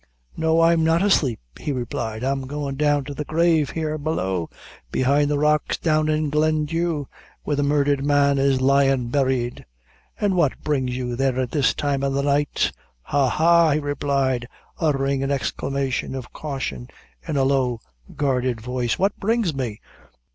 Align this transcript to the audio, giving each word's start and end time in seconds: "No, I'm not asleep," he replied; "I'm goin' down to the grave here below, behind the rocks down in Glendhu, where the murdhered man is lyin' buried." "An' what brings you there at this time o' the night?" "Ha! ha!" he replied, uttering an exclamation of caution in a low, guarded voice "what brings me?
"No, 0.35 0.61
I'm 0.61 0.83
not 0.83 1.03
asleep," 1.03 1.39
he 1.59 1.71
replied; 1.71 2.23
"I'm 2.23 2.47
goin' 2.47 2.73
down 2.73 3.03
to 3.05 3.13
the 3.13 3.23
grave 3.23 3.69
here 3.69 3.99
below, 3.99 4.49
behind 4.91 5.29
the 5.29 5.37
rocks 5.37 5.77
down 5.77 6.09
in 6.09 6.31
Glendhu, 6.31 7.05
where 7.43 7.55
the 7.55 7.61
murdhered 7.61 8.03
man 8.03 8.39
is 8.39 8.61
lyin' 8.61 9.09
buried." 9.09 9.63
"An' 10.19 10.33
what 10.35 10.59
brings 10.63 10.97
you 10.97 11.15
there 11.15 11.39
at 11.39 11.51
this 11.51 11.75
time 11.75 12.03
o' 12.03 12.09
the 12.09 12.23
night?" 12.23 12.71
"Ha! 13.03 13.29
ha!" 13.29 13.73
he 13.73 13.79
replied, 13.79 14.47
uttering 14.79 15.21
an 15.21 15.29
exclamation 15.29 16.15
of 16.15 16.33
caution 16.33 16.87
in 17.27 17.37
a 17.37 17.43
low, 17.43 17.79
guarded 18.15 18.59
voice 18.59 18.97
"what 18.97 19.15
brings 19.19 19.53
me? 19.53 19.79